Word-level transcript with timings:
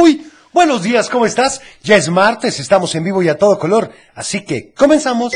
Muy 0.00 0.22
buenos 0.52 0.84
días, 0.84 1.10
¿cómo 1.10 1.26
estás? 1.26 1.60
Ya 1.82 1.96
es 1.96 2.08
martes, 2.08 2.60
estamos 2.60 2.94
en 2.94 3.02
vivo 3.02 3.24
y 3.24 3.28
a 3.28 3.36
todo 3.36 3.58
color, 3.58 3.90
así 4.14 4.44
que 4.44 4.72
comenzamos. 4.76 5.32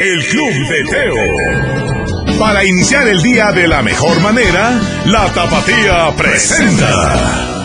El 0.00 0.24
Club 0.26 0.50
de 0.68 0.84
Teo. 0.90 1.14
Para 2.38 2.64
iniciar 2.64 3.06
el 3.06 3.20
día 3.22 3.52
de 3.52 3.68
la 3.68 3.82
mejor 3.82 4.18
manera, 4.20 4.80
la 5.06 5.30
Tapatía 5.34 6.10
presenta. 6.16 7.57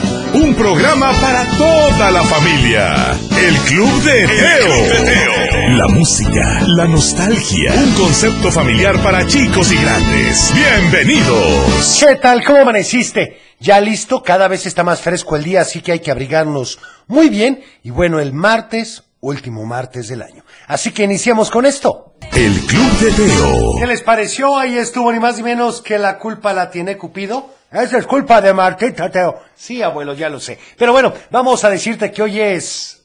Un 0.44 0.56
programa 0.56 1.14
para 1.22 1.46
toda 1.58 2.12
la 2.12 2.22
familia. 2.24 3.18
El 3.40 3.56
Club 3.60 4.04
de 4.04 4.28
Teo. 4.28 5.78
La 5.78 5.88
música, 5.88 6.62
la 6.68 6.86
nostalgia. 6.86 7.74
Un 7.74 7.94
concepto 7.94 8.52
familiar 8.52 9.02
para 9.02 9.26
chicos 9.26 9.72
y 9.72 9.78
grandes. 9.78 10.52
Bienvenidos. 10.54 12.04
¿Qué 12.06 12.16
tal? 12.18 12.44
¿Cómo 12.44 12.60
amaneciste? 12.60 13.40
Ya 13.62 13.80
listo, 13.80 14.22
cada 14.22 14.50
vez 14.50 14.66
está 14.66 14.84
más 14.84 15.00
fresco 15.00 15.38
el 15.38 15.46
día, 15.46 15.62
así 15.62 15.82
que 15.82 15.94
hay 15.94 16.00
que 16.00 16.12
abrigarnos 16.12 16.78
muy 17.08 17.30
bien. 17.30 17.64
Y 17.82 17.92
bueno, 17.92 18.20
el 18.20 18.34
martes, 18.34 19.04
último 19.22 19.66
martes 19.66 20.10
del 20.10 20.22
año. 20.22 20.44
Así 20.68 20.92
que 20.92 21.06
iniciamos 21.06 21.50
con 21.50 21.66
esto. 21.66 22.16
El 22.34 22.60
Club 22.66 23.00
de 23.00 23.12
Teo. 23.12 23.76
¿Qué 23.80 23.88
les 23.88 24.02
pareció? 24.02 24.58
Ahí 24.58 24.78
estuvo 24.78 25.10
ni 25.14 25.22
más 25.22 25.38
ni 25.38 25.44
menos 25.44 25.82
que 25.82 25.98
la 25.98 26.20
culpa 26.20 26.52
la 26.52 26.70
tiene 26.70 26.98
Cupido. 26.98 27.63
Esa 27.74 27.98
es 27.98 28.06
culpa 28.06 28.40
de 28.40 28.54
Martita, 28.54 29.10
Teo. 29.10 29.42
Sí, 29.56 29.82
abuelo, 29.82 30.14
ya 30.14 30.30
lo 30.30 30.40
sé. 30.40 30.60
Pero 30.78 30.92
bueno, 30.92 31.12
vamos 31.32 31.64
a 31.64 31.72
decirte 31.72 32.12
que 32.12 32.22
hoy 32.22 32.40
es... 32.40 33.04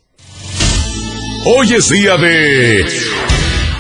Hoy 1.47 1.73
es 1.73 1.89
día 1.89 2.19
de. 2.19 2.85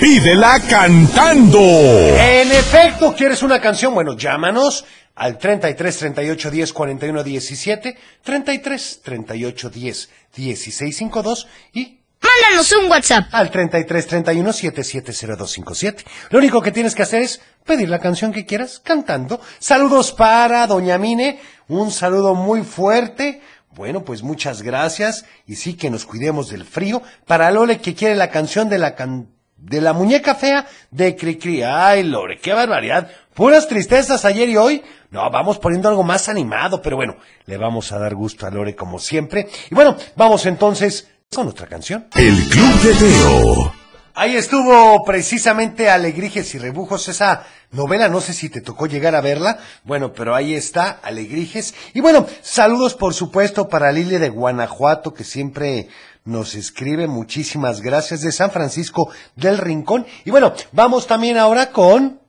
Pídela 0.01 0.61
cantando. 0.71 1.59
En 1.61 2.51
efecto, 2.53 3.15
¿quieres 3.15 3.43
una 3.43 3.61
canción? 3.61 3.93
Bueno, 3.93 4.17
llámanos 4.17 4.87
al 5.17 5.37
33 5.37 5.99
38 5.99 6.51
10 6.51 6.73
41 6.73 7.23
17, 7.23 7.99
33 8.23 9.01
38 9.03 9.71
10 9.71 10.11
16 10.35 10.97
52 10.97 11.49
y 11.75 11.98
Mándanos 12.21 12.73
un 12.73 12.91
WhatsApp. 12.91 13.27
al 13.33 13.51
33 13.51 14.07
31 14.07 14.53
770257. 14.53 16.05
Lo 16.31 16.39
único 16.39 16.61
que 16.63 16.73
tienes 16.73 16.95
que 16.95 17.03
hacer 17.03 17.23
es 17.23 17.41
pedir 17.65 17.89
la 17.89 17.99
canción 18.01 18.33
que 18.33 18.47
quieras 18.47 18.81
cantando. 18.83 19.41
Saludos 19.59 20.13
para 20.13 20.67
Doña 20.67 20.99
Mine, 20.99 21.41
un 21.69 21.91
saludo 21.91 22.35
muy 22.35 22.63
fuerte. 22.63 23.41
Bueno, 23.75 24.05
pues 24.05 24.23
muchas 24.23 24.63
gracias 24.63 25.25
y 25.47 25.55
sí 25.57 25.75
que 25.75 25.91
nos 25.91 26.05
cuidemos 26.07 26.51
del 26.51 26.65
frío. 26.65 27.03
Para 27.27 27.51
Lole 27.51 27.79
que 27.79 27.95
quiere 27.95 28.17
la 28.17 28.31
canción 28.31 28.69
de 28.69 28.79
la 28.79 28.95
can- 28.97 29.29
de 29.57 29.81
la 29.81 29.93
muñeca 29.93 30.35
fea 30.35 30.67
de 30.91 31.15
Cricri. 31.17 31.63
Ay, 31.63 32.03
Lore, 32.05 32.39
qué 32.39 32.53
barbaridad. 32.53 33.11
Puras 33.35 33.69
tristezas 33.69 34.25
ayer 34.25 34.49
y 34.49 34.57
hoy. 34.57 34.83
No, 35.11 35.31
vamos 35.31 35.59
poniendo 35.59 35.89
algo 35.89 36.03
más 36.03 36.29
animado, 36.29 36.83
pero 36.83 36.97
bueno, 36.97 37.17
le 37.47 37.57
vamos 37.57 37.93
a 37.93 37.99
dar 37.99 38.15
gusto 38.15 38.47
a 38.47 38.51
Lore 38.51 38.75
como 38.75 38.99
siempre. 38.99 39.49
Y 39.71 39.75
bueno, 39.75 39.97
vamos 40.17 40.45
entonces 40.47 41.09
con 41.35 41.49
otra 41.49 41.67
canción. 41.67 42.07
El 42.17 42.35
Club 42.49 42.81
de 42.83 42.95
Teo. 42.95 43.73
Ahí 44.15 44.35
estuvo 44.35 45.05
precisamente 45.05 45.91
Alegrijes 45.91 46.53
y 46.55 46.59
Rebujos, 46.59 47.07
esa 47.09 47.47
novela, 47.71 48.09
no 48.09 48.21
sé 48.21 48.33
si 48.33 48.49
te 48.49 48.61
tocó 48.61 48.87
llegar 48.87 49.15
a 49.15 49.21
verla, 49.21 49.59
bueno, 49.85 50.13
pero 50.13 50.35
ahí 50.35 50.55
está, 50.55 50.91
Alegrijes. 51.03 51.75
Y 51.95 52.01
bueno, 52.01 52.27
saludos 52.43 52.95
por 52.95 53.15
supuesto 53.15 53.69
para 53.69 53.93
Lili 53.93 54.17
de 54.17 54.31
Guanajuato, 54.31 55.15
que 55.15 55.23
siempre 55.23 55.89
nos 56.25 56.57
escribe, 56.57 57.07
muchísimas 57.07 57.81
gracias, 57.81 58.23
de 58.23 58.33
San 58.33 58.51
Francisco 58.51 59.13
del 59.37 59.59
Rincón. 59.59 60.05
Y 60.25 60.33
bueno, 60.33 60.53
vamos 60.73 61.07
también 61.07 61.39
ahora 61.39 61.71
con... 61.71 62.21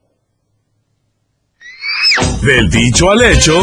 Del 2.43 2.69
dicho 2.69 3.09
al 3.09 3.23
hecho. 3.23 3.57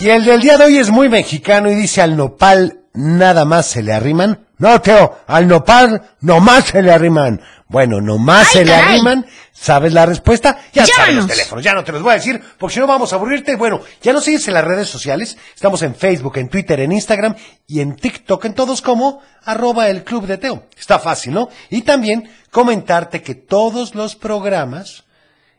Y 0.00 0.08
el 0.08 0.24
del 0.24 0.40
día 0.40 0.58
de 0.58 0.64
hoy 0.64 0.78
es 0.78 0.90
muy 0.90 1.08
mexicano 1.08 1.70
y 1.70 1.76
dice 1.76 2.02
al 2.02 2.16
nopal 2.16 2.83
nada 2.94 3.44
más 3.44 3.66
se 3.66 3.82
le 3.82 3.92
arriman. 3.92 4.46
No, 4.56 4.80
Teo, 4.80 5.18
al 5.26 5.46
nopal 5.46 6.16
nomás 6.20 6.66
se 6.66 6.82
le 6.82 6.92
arriman. 6.92 7.40
Bueno, 7.68 8.00
nomás 8.00 8.48
Ay, 8.48 8.52
se 8.52 8.64
le 8.64 8.74
arriman. 8.74 9.26
¿Sabes 9.52 9.92
la 9.92 10.06
respuesta? 10.06 10.58
Ya 10.72 10.86
sabes 10.86 11.14
los 11.14 11.26
teléfonos, 11.26 11.64
ya 11.64 11.74
no 11.74 11.84
te 11.84 11.92
los 11.92 12.02
voy 12.02 12.12
a 12.12 12.16
decir, 12.16 12.40
porque 12.58 12.74
si 12.74 12.80
no 12.80 12.86
vamos 12.86 13.12
a 13.12 13.16
aburrirte. 13.16 13.56
Bueno, 13.56 13.80
ya 14.02 14.12
nos 14.12 14.24
sigues 14.24 14.46
en 14.48 14.54
las 14.54 14.64
redes 14.64 14.88
sociales. 14.88 15.36
Estamos 15.54 15.82
en 15.82 15.94
Facebook, 15.94 16.38
en 16.38 16.48
Twitter, 16.48 16.80
en 16.80 16.92
Instagram 16.92 17.34
y 17.66 17.80
en 17.80 17.96
TikTok, 17.96 18.44
en 18.44 18.54
todos 18.54 18.80
como 18.80 19.22
arroba 19.44 19.88
el 19.88 20.04
club 20.04 20.26
de 20.26 20.38
Teo. 20.38 20.66
Está 20.78 20.98
fácil, 20.98 21.34
¿no? 21.34 21.48
Y 21.70 21.82
también 21.82 22.30
comentarte 22.50 23.22
que 23.22 23.34
todos 23.34 23.94
los 23.94 24.14
programas 24.16 25.04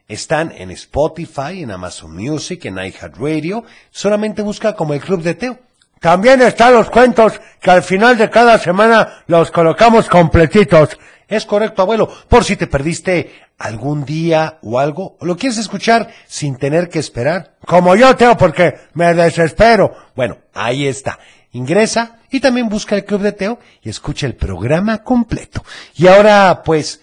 están 0.07 0.51
en 0.55 0.71
Spotify, 0.71 1.63
en 1.63 1.71
Amazon 1.71 2.15
Music, 2.15 2.65
en 2.65 2.77
iHeartRadio. 2.77 3.63
Solamente 3.91 4.41
busca 4.41 4.75
como 4.75 4.93
el 4.93 5.01
Club 5.01 5.21
de 5.21 5.33
Teo. 5.33 5.59
También 6.05 6.39
están 6.43 6.71
los 6.75 6.91
cuentos 6.91 7.41
que 7.59 7.71
al 7.71 7.81
final 7.81 8.15
de 8.15 8.29
cada 8.29 8.59
semana 8.59 9.23
los 9.25 9.49
colocamos 9.49 10.07
completitos. 10.07 10.99
Es 11.27 11.47
correcto, 11.47 11.81
abuelo. 11.81 12.07
Por 12.29 12.43
si 12.43 12.55
te 12.55 12.67
perdiste 12.67 13.31
algún 13.57 14.05
día 14.05 14.59
o 14.61 14.77
algo, 14.77 15.17
lo 15.21 15.35
quieres 15.35 15.57
escuchar 15.57 16.09
sin 16.27 16.57
tener 16.57 16.89
que 16.89 16.99
esperar. 16.99 17.55
Como 17.65 17.95
yo, 17.95 18.15
Teo, 18.15 18.37
porque 18.37 18.75
me 18.93 19.15
desespero. 19.15 19.95
Bueno, 20.15 20.37
ahí 20.53 20.85
está. 20.85 21.17
Ingresa 21.53 22.19
y 22.29 22.39
también 22.39 22.69
busca 22.69 22.93
el 22.93 23.03
Club 23.03 23.21
de 23.21 23.31
Teo 23.31 23.57
y 23.81 23.89
escucha 23.89 24.27
el 24.27 24.35
programa 24.35 25.01
completo. 25.01 25.65
Y 25.95 26.05
ahora, 26.05 26.61
pues, 26.63 27.01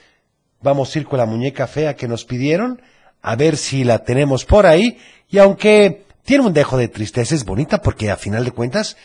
Vamos 0.62 0.94
a 0.94 1.00
ir 1.00 1.06
con 1.06 1.18
la 1.18 1.26
muñeca 1.26 1.66
fea 1.66 1.96
que 1.96 2.06
nos 2.06 2.24
pidieron, 2.24 2.80
a 3.20 3.34
ver 3.34 3.56
si 3.56 3.82
la 3.82 4.04
tenemos 4.04 4.44
por 4.44 4.64
ahí. 4.64 4.96
Y 5.28 5.38
aunque 5.38 6.04
tiene 6.24 6.44
un 6.44 6.52
dejo 6.52 6.76
de 6.76 6.88
tristeza, 6.88 7.34
es 7.34 7.44
bonita 7.44 7.82
porque 7.82 8.10
a 8.10 8.16
final 8.16 8.44
de 8.44 8.52
cuentas 8.52 8.96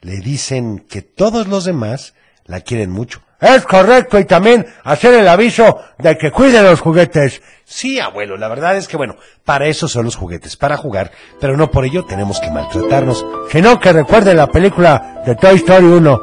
le 0.00 0.18
dicen 0.18 0.80
que 0.80 1.02
todos 1.02 1.46
los 1.46 1.64
demás 1.64 2.14
la 2.44 2.60
quieren 2.60 2.90
mucho. 2.90 3.22
Es 3.40 3.64
correcto 3.64 4.20
y 4.20 4.24
también 4.24 4.66
hacer 4.84 5.14
el 5.14 5.26
aviso 5.26 5.80
de 5.98 6.16
que 6.16 6.30
cuiden 6.30 6.64
los 6.64 6.80
juguetes. 6.80 7.42
Sí, 7.64 7.98
abuelo, 7.98 8.36
la 8.36 8.46
verdad 8.46 8.76
es 8.76 8.86
que 8.86 8.96
bueno, 8.96 9.16
para 9.44 9.66
eso 9.66 9.88
son 9.88 10.04
los 10.04 10.14
juguetes, 10.14 10.56
para 10.56 10.76
jugar, 10.76 11.10
pero 11.40 11.56
no 11.56 11.70
por 11.70 11.84
ello 11.84 12.04
tenemos 12.04 12.38
que 12.38 12.50
maltratarnos, 12.50 13.26
sino 13.50 13.80
que 13.80 13.92
recuerden 13.92 14.36
la 14.36 14.46
película 14.46 15.22
de 15.26 15.34
Toy 15.34 15.56
Story 15.56 15.86
1. 15.86 16.20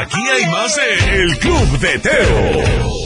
Aquí 0.00 0.28
hay, 0.28 0.46
más 0.50 0.78
El 1.08 1.38
Club 1.38 1.78
de 1.78 1.98
Teo. 1.98 2.97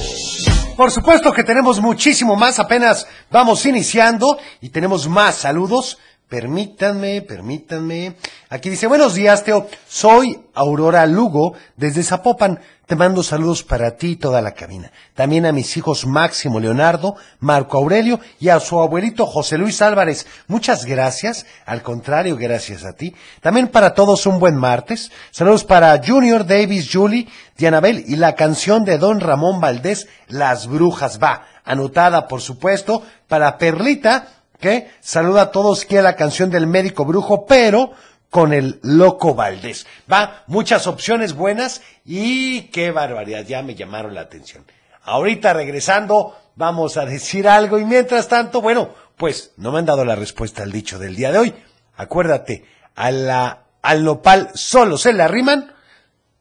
Por 0.82 0.91
supuesto 0.91 1.32
que 1.32 1.44
tenemos 1.44 1.81
muchísimo 1.81 2.34
más, 2.34 2.59
apenas 2.59 3.06
vamos 3.31 3.65
iniciando 3.66 4.37
y 4.60 4.70
tenemos 4.70 5.06
más 5.06 5.37
saludos. 5.37 5.97
Permítanme, 6.32 7.20
permítanme. 7.20 8.16
Aquí 8.48 8.70
dice, 8.70 8.87
buenos 8.87 9.12
días, 9.12 9.44
Teo. 9.44 9.69
Soy 9.87 10.41
Aurora 10.54 11.04
Lugo 11.04 11.53
desde 11.76 12.03
Zapopan. 12.03 12.59
Te 12.87 12.97
mando 12.97 13.22
saludos 13.22 13.62
para 13.62 13.98
ti 13.98 14.12
y 14.12 14.16
toda 14.16 14.41
la 14.41 14.53
cabina. 14.53 14.91
También 15.12 15.44
a 15.44 15.53
mis 15.53 15.76
hijos 15.76 16.06
Máximo 16.06 16.59
Leonardo, 16.59 17.16
Marco 17.38 17.76
Aurelio 17.76 18.19
y 18.41 18.48
a 18.48 18.60
su 18.60 18.81
abuelito 18.81 19.26
José 19.26 19.59
Luis 19.59 19.82
Álvarez. 19.82 20.26
Muchas 20.47 20.87
gracias. 20.87 21.44
Al 21.66 21.82
contrario, 21.82 22.38
gracias 22.38 22.87
a 22.87 22.94
ti. 22.94 23.14
También 23.43 23.69
para 23.69 23.93
todos 23.93 24.25
un 24.25 24.38
buen 24.38 24.56
martes. 24.56 25.12
Saludos 25.32 25.64
para 25.64 26.00
Junior, 26.03 26.47
Davis, 26.47 26.88
Julie, 26.91 27.28
Dianabel 27.59 28.04
y 28.06 28.16
la 28.16 28.37
canción 28.37 28.87
de 28.87 28.97
Don 28.97 29.20
Ramón 29.20 29.60
Valdés, 29.60 30.09
Las 30.28 30.66
Brujas. 30.66 31.22
Va, 31.22 31.43
anotada 31.62 32.26
por 32.26 32.41
supuesto, 32.41 33.03
para 33.28 33.59
Perlita, 33.59 34.41
que 34.62 34.90
saluda 35.00 35.42
a 35.42 35.50
todos 35.50 35.84
que 35.84 36.00
la 36.00 36.16
canción 36.16 36.48
del 36.48 36.66
médico 36.66 37.04
brujo, 37.04 37.44
pero 37.44 37.92
con 38.30 38.54
el 38.54 38.78
loco 38.82 39.34
Valdés. 39.34 39.86
Va, 40.10 40.44
muchas 40.46 40.86
opciones 40.86 41.34
buenas 41.34 41.82
y 42.06 42.62
qué 42.68 42.92
barbaridad, 42.92 43.44
ya 43.44 43.62
me 43.62 43.74
llamaron 43.74 44.14
la 44.14 44.22
atención. 44.22 44.64
Ahorita 45.02 45.52
regresando, 45.52 46.34
vamos 46.54 46.96
a 46.96 47.04
decir 47.04 47.46
algo 47.46 47.78
y 47.78 47.84
mientras 47.84 48.28
tanto, 48.28 48.62
bueno, 48.62 48.94
pues 49.18 49.52
no 49.58 49.72
me 49.72 49.80
han 49.80 49.84
dado 49.86 50.04
la 50.04 50.14
respuesta 50.14 50.62
al 50.62 50.72
dicho 50.72 50.98
del 50.98 51.16
día 51.16 51.32
de 51.32 51.38
hoy. 51.38 51.54
Acuérdate, 51.96 52.64
a 52.94 53.10
la, 53.10 53.64
al 53.82 54.04
nopal 54.04 54.50
solo 54.54 54.96
se 54.96 55.12
le 55.12 55.25
arriman. 55.25 55.75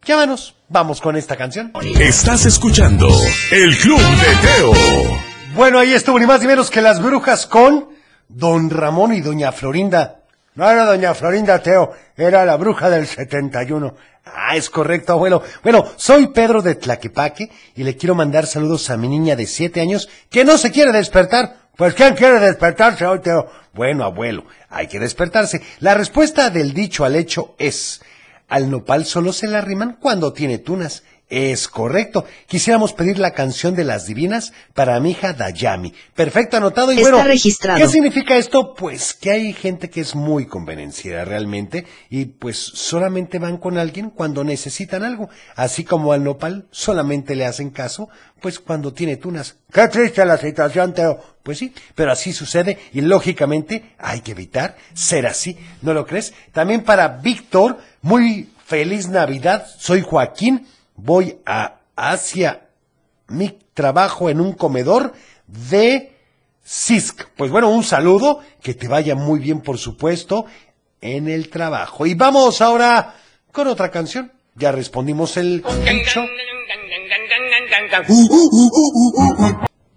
Llámanos, 0.05 0.55
vamos 0.69 1.01
con 1.01 1.17
esta 1.17 1.35
canción. 1.35 1.73
Estás 1.99 2.45
escuchando 2.45 3.09
El 3.51 3.77
Club 3.77 3.99
de 3.99 4.47
Teo. 4.47 4.73
Bueno, 5.55 5.79
ahí 5.79 5.93
estuvo 5.93 6.17
ni 6.19 6.25
más 6.25 6.39
ni 6.39 6.47
menos 6.47 6.69
que 6.69 6.81
las 6.81 7.01
brujas 7.01 7.45
con 7.47 7.89
Don 8.33 8.69
Ramón 8.69 9.13
y 9.13 9.21
Doña 9.21 9.51
Florinda. 9.51 10.21
No 10.55 10.69
era 10.69 10.85
Doña 10.85 11.13
Florinda, 11.13 11.59
Teo, 11.59 11.93
era 12.17 12.45
la 12.45 12.57
bruja 12.57 12.89
del 12.89 13.07
71. 13.07 13.95
Ah, 14.25 14.55
es 14.55 14.69
correcto, 14.69 15.13
abuelo. 15.13 15.41
Bueno, 15.63 15.85
soy 15.95 16.27
Pedro 16.27 16.61
de 16.61 16.75
Tlaquepaque 16.75 17.49
y 17.75 17.83
le 17.83 17.95
quiero 17.97 18.15
mandar 18.15 18.45
saludos 18.45 18.89
a 18.89 18.97
mi 18.97 19.07
niña 19.07 19.35
de 19.35 19.47
siete 19.47 19.81
años 19.81 20.09
que 20.29 20.45
no 20.45 20.57
se 20.57 20.71
quiere 20.71 20.91
despertar. 20.91 21.55
Pues, 21.75 21.93
¿quién 21.93 22.15
quiere 22.15 22.39
despertarse 22.39 23.05
hoy, 23.05 23.19
Teo? 23.19 23.49
Bueno, 23.73 24.03
abuelo, 24.03 24.45
hay 24.69 24.87
que 24.87 24.99
despertarse. 24.99 25.61
La 25.79 25.93
respuesta 25.93 26.49
del 26.49 26.73
dicho 26.73 27.05
al 27.05 27.15
hecho 27.15 27.55
es, 27.57 28.01
al 28.47 28.69
nopal 28.69 29.05
solo 29.05 29.33
se 29.33 29.47
le 29.47 29.57
arriman 29.57 29.97
cuando 29.99 30.33
tiene 30.33 30.59
tunas. 30.59 31.03
Es 31.31 31.69
correcto. 31.69 32.25
Quisiéramos 32.45 32.91
pedir 32.91 33.17
la 33.17 33.31
canción 33.31 33.73
de 33.73 33.85
las 33.85 34.05
divinas 34.05 34.51
para 34.73 34.99
mi 34.99 35.11
hija 35.11 35.31
Dayami. 35.31 35.93
Perfecto, 36.13 36.57
anotado. 36.57 36.91
Y 36.91 36.97
Está 36.97 37.11
bueno, 37.11 37.25
registrado. 37.25 37.79
¿qué 37.79 37.87
significa 37.87 38.35
esto? 38.35 38.73
Pues 38.73 39.13
que 39.13 39.31
hay 39.31 39.53
gente 39.53 39.89
que 39.89 40.01
es 40.01 40.13
muy 40.13 40.45
convenenciera 40.45 41.23
realmente 41.23 41.85
y 42.09 42.25
pues 42.25 42.57
solamente 42.57 43.39
van 43.39 43.55
con 43.55 43.77
alguien 43.77 44.09
cuando 44.09 44.43
necesitan 44.43 45.05
algo. 45.05 45.29
Así 45.55 45.85
como 45.85 46.11
al 46.11 46.21
nopal 46.21 46.67
solamente 46.69 47.33
le 47.33 47.45
hacen 47.45 47.69
caso, 47.69 48.09
pues 48.41 48.59
cuando 48.59 48.91
tiene 48.91 49.15
tunas. 49.15 49.55
Qué 49.71 49.87
triste 49.87 50.25
la 50.25 50.37
situación, 50.37 50.93
Teo. 50.93 51.17
Pues 51.43 51.59
sí, 51.59 51.73
pero 51.95 52.11
así 52.11 52.33
sucede 52.33 52.77
y 52.91 52.99
lógicamente 52.99 53.95
hay 53.97 54.19
que 54.19 54.31
evitar 54.31 54.75
ser 54.93 55.27
así. 55.27 55.57
¿No 55.81 55.93
lo 55.93 56.05
crees? 56.05 56.33
También 56.51 56.83
para 56.83 57.07
Víctor, 57.07 57.77
muy 58.01 58.49
feliz 58.65 59.07
Navidad. 59.07 59.65
Soy 59.79 60.01
Joaquín. 60.01 60.67
Voy 61.03 61.39
a 61.47 61.79
hacia 61.95 62.67
mi 63.27 63.57
trabajo 63.73 64.29
en 64.29 64.39
un 64.39 64.53
comedor 64.53 65.13
de 65.47 66.15
CISC. 66.63 67.27
Pues 67.35 67.49
bueno, 67.49 67.69
un 67.69 67.83
saludo, 67.83 68.41
que 68.61 68.75
te 68.75 68.87
vaya 68.87 69.15
muy 69.15 69.39
bien, 69.39 69.61
por 69.61 69.79
supuesto, 69.79 70.45
en 71.01 71.27
el 71.27 71.49
trabajo. 71.49 72.05
Y 72.05 72.13
vamos 72.13 72.61
ahora 72.61 73.15
con 73.51 73.67
otra 73.67 73.89
canción. 73.89 74.31
Ya 74.55 74.71
respondimos 74.71 75.37
el 75.37 75.63
dicho. 75.63 76.23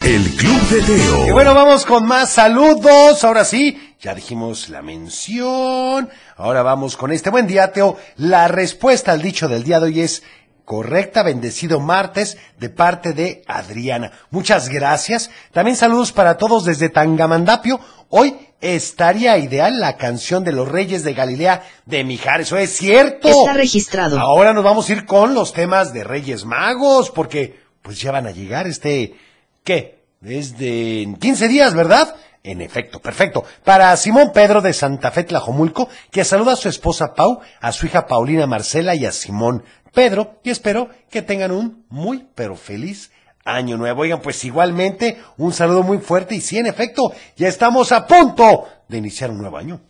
El 0.01 0.31
Club 0.37 0.69
de 0.69 0.79
Y 0.79 0.85
Teo. 0.85 1.33
bueno, 1.33 1.55
vamos 1.55 1.85
con 1.85 2.07
más 2.07 2.31
saludos. 2.31 3.25
Ahora 3.25 3.45
sí, 3.45 3.95
ya 4.01 4.15
dijimos 4.15 4.69
la 4.71 4.81
mención. 4.81 6.09
Ahora 6.37 6.63
vamos 6.63 6.97
con 6.97 7.13
este 7.13 7.31
buen 7.31 7.47
día, 7.47 7.73
Teo. 7.73 7.99
La 8.17 8.49
respuesta 8.49 9.13
al 9.13 9.21
dicho 9.21 9.49
del 9.49 9.65
día 9.65 9.81
de 9.81 9.87
hoy 9.87 10.01
es 10.01 10.23
correcta. 10.65 11.23
Bendecido 11.23 11.81
martes 11.81 12.37
de 12.59 12.71
parte 12.71 13.13
de 13.13 13.43
Adriana. 13.47 14.13
Muchas 14.31 14.69
gracias. 14.69 15.31
También 15.53 15.77
saludos 15.77 16.13
para 16.13 16.37
todos 16.37 16.65
desde 16.65 16.89
Tangamandapio. 16.89 17.81
Hoy 18.09 18.37
estaría 18.61 19.37
ideal 19.39 19.79
la 19.81 19.97
canción 19.97 20.45
de 20.45 20.53
los 20.53 20.69
Reyes 20.69 21.05
de 21.05 21.15
Galilea 21.15 21.63
de 21.85 22.05
Mijares. 22.05 22.47
Eso 22.47 22.59
es 22.59 22.77
cierto. 22.77 23.29
Está 23.29 23.53
registrado. 23.53 24.19
Ahora 24.19 24.53
nos 24.53 24.65
vamos 24.65 24.89
a 24.89 24.93
ir 24.93 25.05
con 25.05 25.35
los 25.35 25.53
temas 25.53 25.93
de 25.93 26.05
Reyes 26.05 26.45
Magos, 26.45 27.11
porque 27.11 27.61
pues 27.83 28.01
ya 28.01 28.13
van 28.13 28.27
a 28.27 28.31
llegar 28.31 28.67
este, 28.67 29.15
¿qué? 29.63 30.05
Desde 30.21 31.03
en 31.03 31.17
15 31.17 31.49
días, 31.49 31.75
¿verdad? 31.75 32.17
En 32.43 32.61
efecto, 32.61 33.01
perfecto. 33.01 33.45
Para 33.65 33.97
Simón 33.97 34.31
Pedro 34.33 34.61
de 34.61 34.73
Santa 34.73 35.11
Fe 35.11 35.25
Tlajomulco, 35.25 35.89
que 36.11 36.25
saluda 36.25 36.53
a 36.53 36.57
su 36.57 36.69
esposa 36.69 37.15
Pau, 37.15 37.41
a 37.61 37.73
su 37.73 37.87
hija 37.87 38.07
Paulina 38.07 38.47
Marcela 38.47 38.95
y 38.95 39.07
a 39.07 39.13
Simón 39.13 39.65
Pedro, 39.95 40.41
y 40.43 40.51
espero 40.51 40.89
que 41.11 41.23
tengan 41.23 41.53
un 41.53 41.85
muy, 41.89 42.27
pero 42.35 42.57
feliz 42.57 43.11
año 43.45 43.77
nuevo. 43.77 44.03
Oigan, 44.03 44.21
pues 44.21 44.45
igualmente, 44.45 45.19
un 45.39 45.53
saludo 45.53 45.83
muy 45.83 45.99
fuerte 45.99 46.35
y 46.35 46.41
sí, 46.41 46.59
en 46.59 46.67
efecto, 46.67 47.13
ya 47.37 47.49
estamos 47.49 47.93
a 47.93 48.07
punto 48.07 48.67
de 48.89 48.99
iniciar 48.99 49.31
un 49.31 49.39
nuevo 49.39 49.57
año. 49.57 49.81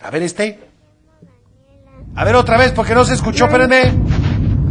A 0.00 0.10
ver 0.10 0.22
este. 0.22 0.60
A 2.16 2.24
ver 2.24 2.36
otra 2.36 2.58
vez, 2.58 2.72
porque 2.72 2.94
no 2.94 3.04
se 3.04 3.14
escuchó, 3.14 3.46
espérenme. 3.46 3.92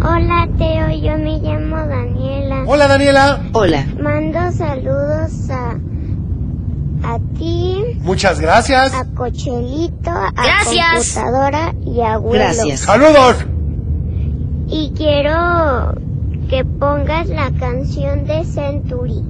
Hola 0.01 0.48
Teo, 0.57 0.89
yo 0.89 1.18
me 1.18 1.39
llamo 1.39 1.77
Daniela. 1.88 2.63
Hola 2.68 2.88
Daniela. 2.88 3.42
Hola. 3.54 3.86
Mando 4.00 4.51
saludos 4.51 5.50
a, 5.50 5.71
a 7.13 7.19
ti, 7.38 7.98
Muchas 8.01 8.39
gracias. 8.39 8.94
a 8.94 9.06
Cochelito, 9.16 10.09
a 10.12 10.31
Gracias. 10.31 11.13
computadora 11.16 11.74
y 11.86 12.01
a 12.01 12.13
abuelo. 12.13 12.44
Gracias. 12.44 12.81
Saludos. 12.81 13.45
Y 14.75 14.91
quiero 14.97 15.93
que 16.49 16.65
pongas 16.65 17.27
la 17.29 17.51
canción 17.59 18.25
de 18.25 18.43
Century. 18.43 19.21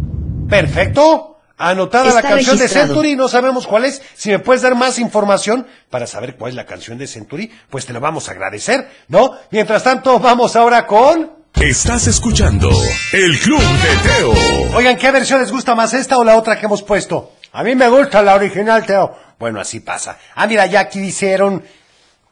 Perfecto. 0.49 1.37
Anotada 1.57 2.13
la 2.13 2.21
canción 2.21 2.57
de. 2.57 2.69
Century, 2.69 3.17
no 3.17 3.27
sabemos 3.27 3.67
cuál 3.67 3.83
es. 3.83 4.01
Si 4.15 4.29
me 4.29 4.39
puedes 4.39 4.61
dar 4.61 4.73
más 4.75 4.99
información 4.99 5.67
para 5.89 6.07
saber 6.07 6.37
cuál 6.37 6.51
es 6.51 6.55
la 6.55 6.65
canción 6.65 6.97
de 6.97 7.07
Century, 7.07 7.51
pues 7.69 7.85
te 7.85 7.91
lo 7.91 7.99
vamos 7.99 8.29
a 8.29 8.31
agradecer, 8.31 8.89
¿no? 9.09 9.33
Mientras 9.51 9.83
tanto, 9.83 10.17
vamos 10.17 10.55
ahora 10.55 10.87
con... 10.87 11.29
Estás 11.55 12.07
escuchando 12.07 12.69
El 13.11 13.37
Club 13.39 13.59
de 13.59 14.09
Teo. 14.09 14.77
Oigan, 14.77 14.95
¿qué 14.95 15.11
versión 15.11 15.41
les 15.41 15.51
gusta 15.51 15.75
más 15.75 15.93
esta 15.93 16.17
o 16.19 16.23
la 16.23 16.37
otra 16.37 16.57
que 16.57 16.67
hemos 16.67 16.83
puesto? 16.83 17.33
A 17.51 17.63
mí 17.63 17.75
me 17.75 17.89
gusta 17.89 18.23
la 18.23 18.35
original, 18.35 18.85
Teo. 18.85 19.13
Bueno, 19.37 19.59
así 19.59 19.81
pasa. 19.81 20.17
Ah, 20.35 20.47
mira, 20.47 20.67
ya 20.67 20.79
aquí 20.79 21.01
dijeron... 21.01 21.63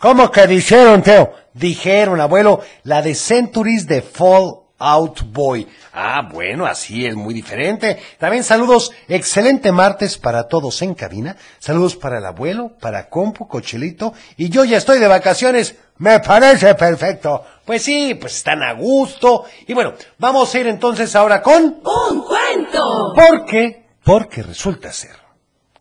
¿Cómo 0.01 0.31
que 0.31 0.47
dijeron, 0.47 1.03
Teo? 1.03 1.31
Dijeron, 1.53 2.19
abuelo, 2.19 2.61
la 2.83 3.03
de 3.03 3.13
Centuries 3.13 3.85
de 3.85 4.01
Fall 4.01 4.55
Out 4.79 5.21
Boy. 5.31 5.67
Ah, 5.93 6.27
bueno, 6.27 6.65
así 6.65 7.05
es 7.05 7.15
muy 7.15 7.35
diferente. 7.35 8.01
También 8.17 8.43
saludos, 8.43 8.91
excelente 9.07 9.71
martes 9.71 10.17
para 10.17 10.47
todos 10.47 10.81
en 10.81 10.95
cabina. 10.95 11.37
Saludos 11.59 11.95
para 11.95 12.17
el 12.17 12.25
abuelo, 12.25 12.75
para 12.81 13.09
Compu, 13.09 13.47
Cochelito. 13.47 14.15
Y 14.37 14.49
yo 14.49 14.65
ya 14.65 14.77
estoy 14.77 14.97
de 14.97 15.07
vacaciones. 15.07 15.75
Me 15.97 16.19
parece 16.19 16.73
perfecto. 16.73 17.45
Pues 17.63 17.83
sí, 17.83 18.15
pues 18.15 18.37
están 18.37 18.63
a 18.63 18.73
gusto. 18.73 19.45
Y 19.67 19.75
bueno, 19.75 19.93
vamos 20.17 20.51
a 20.55 20.59
ir 20.59 20.65
entonces 20.65 21.15
ahora 21.15 21.43
con... 21.43 21.63
¡Un 21.63 22.23
cuento! 22.23 23.13
¿Por 23.15 23.45
qué? 23.45 23.85
Porque 24.03 24.41
resulta 24.41 24.91
ser 24.91 25.15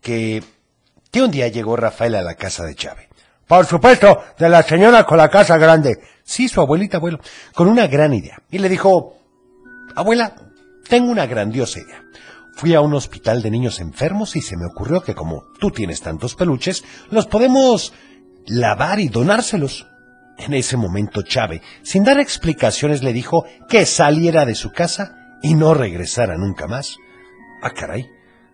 que, 0.02 0.42
que 1.10 1.22
un 1.22 1.30
día 1.30 1.48
llegó 1.48 1.74
Rafael 1.74 2.16
a 2.16 2.22
la 2.22 2.34
casa 2.34 2.66
de 2.66 2.74
Chávez. 2.74 3.09
Por 3.50 3.66
supuesto, 3.66 4.22
de 4.38 4.48
la 4.48 4.62
señora 4.62 5.02
con 5.02 5.18
la 5.18 5.28
casa 5.28 5.58
grande. 5.58 5.98
Sí, 6.22 6.48
su 6.48 6.60
abuelita, 6.60 6.98
abuelo, 6.98 7.18
con 7.52 7.66
una 7.66 7.88
gran 7.88 8.14
idea. 8.14 8.40
Y 8.48 8.58
le 8.58 8.68
dijo, 8.68 9.16
abuela, 9.96 10.36
tengo 10.88 11.10
una 11.10 11.26
grandiosa 11.26 11.80
idea. 11.80 12.00
Fui 12.54 12.76
a 12.76 12.80
un 12.80 12.94
hospital 12.94 13.42
de 13.42 13.50
niños 13.50 13.80
enfermos 13.80 14.36
y 14.36 14.40
se 14.40 14.56
me 14.56 14.66
ocurrió 14.66 15.02
que 15.02 15.16
como 15.16 15.46
tú 15.58 15.72
tienes 15.72 16.00
tantos 16.00 16.36
peluches, 16.36 16.84
los 17.10 17.26
podemos 17.26 17.92
lavar 18.46 19.00
y 19.00 19.08
donárselos. 19.08 19.88
En 20.38 20.54
ese 20.54 20.76
momento 20.76 21.22
Chávez, 21.22 21.60
sin 21.82 22.04
dar 22.04 22.20
explicaciones, 22.20 23.02
le 23.02 23.12
dijo 23.12 23.46
que 23.68 23.84
saliera 23.84 24.46
de 24.46 24.54
su 24.54 24.70
casa 24.70 25.38
y 25.42 25.54
no 25.54 25.74
regresara 25.74 26.36
nunca 26.36 26.68
más. 26.68 26.98
Ah, 27.64 27.70
caray. 27.70 28.08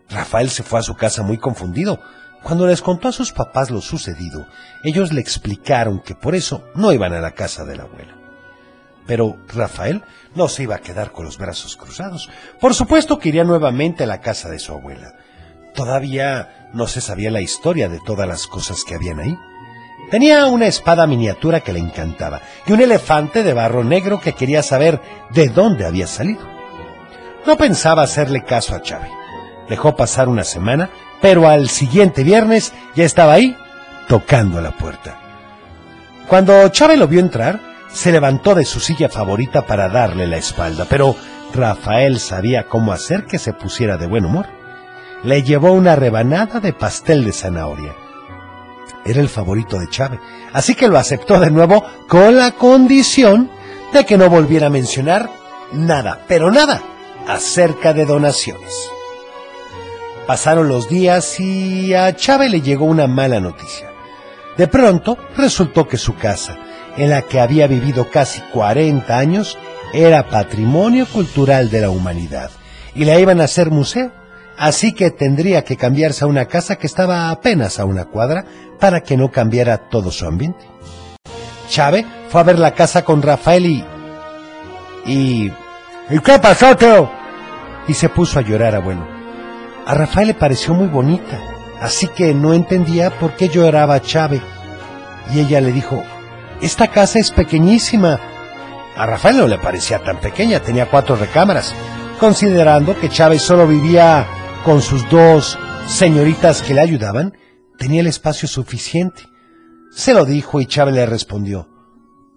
Rafael 0.09 0.49
se 0.49 0.63
fue 0.63 0.79
a 0.79 0.83
su 0.83 0.95
casa 0.95 1.23
muy 1.23 1.37
confundido. 1.37 2.01
Cuando 2.43 2.67
les 2.67 2.83
contó 2.83 3.09
a 3.09 3.12
sus 3.12 3.33
papás 3.33 3.71
lo 3.71 3.81
sucedido, 3.81 4.47
ellos 4.85 5.12
le 5.12 5.21
explicaron 5.21 6.00
que 6.00 6.15
por 6.15 6.35
eso 6.35 6.65
no 6.75 6.93
iban 6.93 7.12
a 7.12 7.21
la 7.21 7.33
casa 7.33 7.65
de 7.65 7.77
la 7.77 7.85
abuela. 7.85 8.17
Pero 9.06 9.37
Rafael 9.49 10.03
no 10.35 10.49
se 10.49 10.65
iba 10.65 10.77
a 10.77 10.81
quedar 10.81 11.12
con 11.12 11.25
los 11.25 11.38
brazos 11.38 11.77
cruzados. 11.77 12.29
Por 12.61 12.75
supuesto 12.75 13.19
que 13.19 13.29
iría 13.29 13.44
nuevamente 13.44 14.05
a 14.05 14.06
la 14.06 14.21
casa 14.21 14.49
de 14.49 14.59
su 14.59 14.73
abuela. 14.73 15.15
Todavía 15.75 16.71
no 16.73 16.87
se 16.87 17.00
sabía 17.00 17.31
la 17.31 17.41
historia 17.41 17.88
de 17.88 18.00
todas 18.05 18.26
las 18.26 18.47
cosas 18.47 18.83
que 18.85 18.95
habían 18.95 19.21
ahí. 19.21 19.37
Tenía 20.11 20.47
una 20.47 20.66
espada 20.66 21.07
miniatura 21.07 21.61
que 21.61 21.73
le 21.73 21.81
encantaba 21.81 22.40
y 22.66 22.73
un 22.73 22.81
elefante 22.81 23.43
de 23.43 23.55
barro 23.55 23.83
negro 23.83 24.21
que 24.21 24.35
quería 24.35 24.62
saber 24.62 25.00
de 25.31 25.49
dónde 25.49 25.85
había 25.85 26.07
salido. 26.07 26.40
No 27.47 27.57
pensaba 27.57 28.02
hacerle 28.02 28.45
caso 28.45 28.75
a 28.75 28.83
Chávez. 28.83 29.11
Dejó 29.69 29.97
pasar 29.97 30.28
una 30.28 30.45
semana, 30.45 30.90
pero 31.20 31.49
al 31.49 31.68
siguiente 31.68 32.25
viernes 32.25 32.73
ya 32.94 33.04
estaba 33.04 33.35
ahí, 33.35 33.56
tocando 34.08 34.61
la 34.61 34.73
puerta. 34.73 35.18
Cuando 36.28 36.68
Chávez 36.68 36.99
lo 36.99 37.08
vio 37.08 37.20
entrar, 37.20 37.61
se 37.92 38.12
levantó 38.12 38.54
de 38.54 38.64
su 38.64 38.80
silla 38.80 39.08
favorita 39.08 39.62
para 39.62 39.88
darle 39.88 40.26
la 40.26 40.37
espalda, 40.37 40.87
pero 40.88 41.16
Rafael 41.54 42.20
sabía 42.20 42.64
cómo 42.64 42.92
hacer 42.92 43.25
que 43.25 43.38
se 43.38 43.52
pusiera 43.52 43.96
de 43.96 44.06
buen 44.06 44.25
humor. 44.25 44.46
Le 45.23 45.42
llevó 45.42 45.73
una 45.73 45.96
rebanada 45.96 46.61
de 46.61 46.73
pastel 46.73 47.25
de 47.25 47.32
zanahoria. 47.32 47.94
Era 49.04 49.20
el 49.20 49.28
favorito 49.28 49.78
de 49.78 49.88
Chávez, 49.88 50.20
así 50.52 50.75
que 50.75 50.88
lo 50.88 50.99
aceptó 50.99 51.38
de 51.38 51.50
nuevo 51.50 51.85
con 52.08 52.37
la 52.37 52.50
condición 52.52 53.50
de 53.92 54.04
que 54.04 54.18
no 54.18 54.28
volviera 54.28 54.66
a 54.66 54.70
mencionar 54.70 55.30
nada, 55.73 56.20
pero 56.26 56.50
nada, 56.50 56.82
acerca 57.26 57.92
de 57.92 58.04
donaciones. 58.04 58.90
Pasaron 60.26 60.68
los 60.68 60.88
días 60.88 61.38
y 61.38 61.95
a 61.95 62.14
Chávez 62.16 62.50
le 62.50 62.61
llegó 62.61 62.85
una 62.85 63.06
mala 63.06 63.38
noticia. 63.38 63.92
De 64.56 64.66
pronto 64.66 65.16
resultó 65.37 65.87
que 65.87 65.99
su 65.99 66.16
casa, 66.16 66.56
en 66.97 67.11
la 67.11 67.23
que 67.23 67.38
había 67.38 67.68
vivido 67.68 68.11
casi 68.11 68.40
40 68.52 69.16
años, 69.16 69.56
era 69.92 70.28
patrimonio 70.28 71.06
cultural 71.06 71.71
de 71.71 71.83
la 71.83 71.90
humanidad 71.90 72.50
y 72.95 73.04
la 73.04 73.21
iban 73.21 73.40
a 73.40 73.45
hacer 73.45 73.71
museo, 73.71 74.11
así 74.59 74.92
que 74.92 75.12
tendría 75.12 75.62
que 75.62 75.76
cambiarse 75.76 76.25
a 76.25 76.28
una 76.28 76.47
casa 76.47 76.76
que 76.76 76.88
estaba 76.88 77.30
apenas 77.30 77.78
a 77.78 77.85
una 77.85 78.06
cuadra 78.06 78.45
para 78.80 79.02
que 79.02 79.16
no 79.16 79.30
cambiara 79.30 79.88
todo 79.88 80.11
su 80.11 80.26
ambiente. 80.26 80.66
Chávez 81.68 82.04
fue 82.30 82.40
a 82.40 82.45
ver 82.45 82.59
la 82.59 82.75
casa 82.75 83.04
con 83.04 83.23
Rafael 83.23 83.66
y... 83.66 83.85
y... 85.06 85.52
¿Y 86.09 86.18
qué 86.21 86.38
pasó, 86.38 86.76
Teo? 86.76 87.11
Y 87.88 87.95
se 87.95 88.09
puso 88.09 88.38
a 88.38 88.42
llorar, 88.42 88.75
abuelo. 88.75 89.15
A 89.87 89.95
Rafael 89.95 90.26
le 90.26 90.35
pareció 90.35 90.75
muy 90.75 90.88
bonita, 90.88 91.40
así 91.81 92.09
que 92.09 92.35
no 92.35 92.52
entendía 92.55 93.16
por 93.21 93.37
qué 93.37 93.49
lloraba 93.49 94.02
Chávez. 94.02 94.43
Y 95.33 95.38
ella 95.38 95.61
le 95.61 95.71
dijo, 95.71 96.02
esta 96.61 96.88
casa 96.88 97.21
es 97.21 97.31
pequeñísima. 97.31 98.19
a 98.97 99.07
Rafael 99.07 99.37
no 99.37 99.47
le 99.47 99.59
parecía 99.59 100.02
tan 100.02 100.19
pequeña, 100.19 100.59
tenía 100.59 100.90
cuatro 100.90 101.14
recámaras, 101.14 101.73
considerando 102.19 102.99
que 102.99 103.11
Chávez 103.11 103.43
solo 103.43 103.69
vivía 103.69 104.26
con 104.64 104.83
sus 104.83 105.09
dos 105.09 105.57
señoritas 105.87 106.62
que 106.62 106.75
le 106.75 106.81
ayudaban, 106.81 107.35
tenía 107.78 108.00
el 108.00 108.09
espacio 108.09 108.49
suficiente. 108.49 109.23
Se 109.93 110.14
lo 110.14 110.25
dijo 110.25 110.61
y 110.61 110.66
Chávez 110.66 110.97
le 110.97 111.07
respondió, 111.07 111.69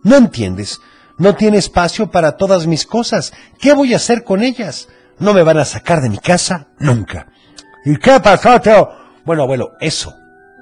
no 0.03 0.17
entiendes, 0.17 0.81
no 1.17 1.33
tiene 1.33 1.57
espacio 1.57 2.11
para 2.11 2.37
todas 2.37 2.67
mis 2.67 2.85
cosas, 2.85 3.33
¿qué 3.59 3.73
voy 3.73 3.93
a 3.93 3.97
hacer 3.97 4.23
con 4.23 4.43
ellas? 4.43 4.87
No 5.17 5.33
me 5.33 5.41
van 5.41 5.57
a 5.57 5.65
sacar 5.65 6.01
de 6.01 6.09
mi 6.09 6.19
casa 6.19 6.67
nunca. 6.77 7.27
¿Y 7.85 7.97
qué 7.97 8.19
pasó, 8.19 8.59
Teo? 8.59 8.89
Bueno, 9.23 9.43
abuelo, 9.43 9.73
eso, 9.79 10.15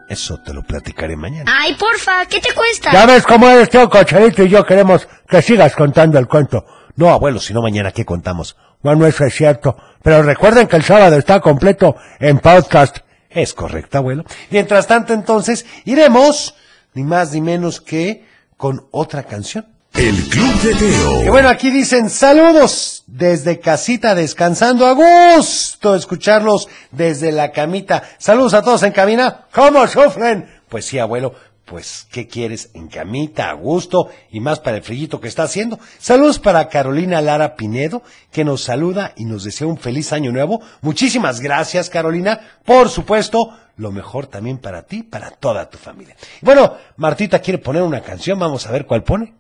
eso 0.07 0.39
te 0.41 0.53
lo 0.53 0.63
platicaré 0.63 1.15
mañana. 1.15 1.51
Ay, 1.53 1.74
porfa, 1.75 2.25
¿qué 2.25 2.39
te 2.39 2.53
cuesta? 2.53 2.91
Ya 2.91 3.05
ves 3.05 3.24
cómo 3.25 3.47
eres, 3.47 3.69
Teo 3.69 3.89
Cocharito, 3.89 4.43
y 4.43 4.50
yo 4.50 4.65
queremos 4.65 5.07
que 5.27 5.41
sigas 5.41 5.75
contando 5.75 6.19
el 6.19 6.27
cuento. 6.27 6.65
No, 6.95 7.09
abuelo, 7.09 7.39
si 7.39 7.53
no 7.53 7.62
mañana, 7.62 7.91
¿qué 7.91 8.05
contamos? 8.05 8.57
Bueno, 8.81 9.05
eso 9.05 9.25
es 9.25 9.33
cierto. 9.36 9.77
Pero 10.01 10.24
recuerden 10.24 10.67
que 10.67 10.75
el 10.75 10.83
sábado 10.83 11.17
está 11.17 11.39
completo 11.39 11.95
en 12.19 12.39
podcast. 12.39 12.97
Es 13.29 13.53
correcto, 13.53 13.97
abuelo. 13.97 14.24
Mientras 14.50 14.88
tanto, 14.88 15.13
entonces, 15.13 15.65
iremos, 15.86 16.55
ni 16.93 17.03
más 17.03 17.33
ni 17.33 17.41
menos 17.41 17.81
que 17.81 18.25
con 18.55 18.88
otra 18.91 19.24
canción. 19.24 19.65
El 19.98 20.16
Club 20.30 20.54
de 20.62 20.72
Y 20.74 20.75
Teo. 20.75 21.32
bueno, 21.32 21.50
aquí 21.50 21.72
dicen 21.72 22.12
saludos 22.12 23.04
desde 23.08 23.60
casita 23.60 24.13
descansando 24.13 24.86
a 24.86 24.92
gusto 24.92 25.96
escucharlos 25.96 26.68
desde 26.92 27.32
la 27.32 27.51
camita. 27.51 28.04
Saludos 28.20 28.54
a 28.54 28.62
todos 28.62 28.84
en 28.84 28.92
cabina. 28.92 29.46
¿Cómo 29.51 29.88
sufren? 29.88 30.48
Pues 30.70 30.86
sí, 30.86 31.00
abuelo. 31.00 31.34
Pues, 31.66 32.08
¿qué 32.12 32.27
quieres? 32.27 32.70
En 32.75 32.88
camita, 32.88 33.50
a 33.50 33.54
gusto 33.54 34.10
y 34.32 34.39
más 34.39 34.60
para 34.60 34.77
el 34.77 34.84
frillito 34.84 35.20
que 35.20 35.27
está 35.27 35.44
haciendo. 35.44 35.80
Saludos 35.98 36.38
para 36.39 36.70
Carolina 36.70 37.20
Lara 37.20 37.56
Pinedo, 37.56 38.04
que 38.32 38.46
nos 38.46 38.62
saluda 38.63 39.13
y 39.18 39.25
nos 39.25 39.44
desea 39.44 39.68
un 39.68 39.77
feliz 39.77 40.13
año 40.13 40.32
nuevo. 40.32 40.62
Muchísimas 40.82 41.42
gracias, 41.42 41.89
Carolina. 41.89 42.39
Por 42.63 42.89
supuesto, 42.89 43.58
lo 43.75 43.92
mejor 43.92 44.27
también 44.27 44.60
para 44.60 44.84
ti, 44.84 45.01
para 45.04 45.32
toda 45.32 45.70
tu 45.70 45.77
familia. 45.77 46.16
Bueno, 46.42 46.75
Martita 46.98 47.39
quiere 47.39 47.58
poner 47.58 47.82
una 47.82 48.01
canción. 48.01 48.38
Vamos 48.39 48.66
a 48.68 48.72
ver 48.72 48.86
cuál 48.86 49.04
pone. 49.04 49.34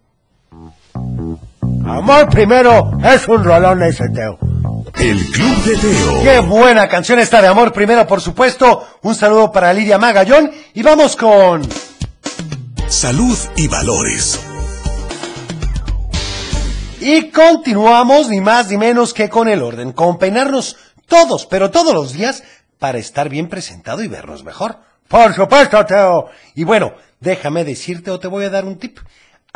Amor 1.85 2.29
primero 2.29 2.91
es 3.03 3.27
un 3.27 3.43
rolón 3.43 3.83
ese 3.83 4.09
Teo. 4.09 4.37
El 4.95 5.25
Club 5.31 5.63
de 5.63 5.77
Teo. 5.77 6.23
Qué 6.23 6.39
buena 6.39 6.87
canción 6.87 7.19
esta 7.19 7.41
de 7.41 7.47
Amor 7.47 7.71
primero, 7.71 8.05
por 8.07 8.21
supuesto. 8.21 8.87
Un 9.03 9.15
saludo 9.15 9.51
para 9.51 9.73
Lidia 9.73 9.97
Magallón 9.97 10.51
y 10.73 10.81
vamos 10.81 11.15
con 11.15 11.61
Salud 12.87 13.37
y 13.55 13.67
valores. 13.67 14.39
y 16.99 17.29
continuamos 17.29 18.27
ni 18.29 18.41
más 18.41 18.69
ni 18.69 18.77
menos 18.77 19.13
que 19.13 19.29
con 19.29 19.47
el 19.47 19.61
orden, 19.61 19.91
con 19.93 20.17
peinarnos 20.17 20.75
todos, 21.07 21.45
pero 21.45 21.69
todos 21.71 21.93
los 21.93 22.13
días 22.13 22.43
para 22.79 22.97
estar 22.97 23.29
bien 23.29 23.47
presentado 23.49 24.03
y 24.03 24.07
vernos 24.07 24.43
mejor. 24.43 24.79
Por 25.07 25.33
supuesto, 25.33 25.85
Teo. 25.85 26.29
Y 26.55 26.63
bueno, 26.63 26.93
déjame 27.19 27.63
decirte 27.63 28.11
o 28.11 28.19
te 28.19 28.27
voy 28.27 28.45
a 28.45 28.49
dar 28.49 28.65
un 28.65 28.77
tip. 28.77 28.99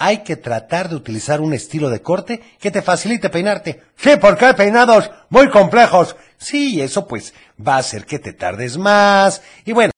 Hay 0.04 0.24
que 0.24 0.36
tratar 0.36 0.90
de 0.90 0.96
utilizar 0.96 1.42
un 1.42 1.54
estilo 1.54 1.92
de 1.92 2.02
corte 2.02 2.42
que 2.60 2.72
te 2.72 2.82
facilite 2.82 3.30
peinarte. 3.30 3.84
Sí, 3.96 4.10
porque 4.20 4.46
hay 4.46 4.54
peinados 4.56 5.12
muy 5.30 5.48
complejos. 5.52 6.16
Sí, 6.40 6.82
eso 6.82 7.06
pues 7.06 7.36
va 7.56 7.76
a 7.76 7.82
hacer 7.82 8.08
que 8.08 8.18
te 8.18 8.34
tardes 8.34 8.80
más. 8.80 9.44
Y 9.64 9.74
bueno, 9.74 9.92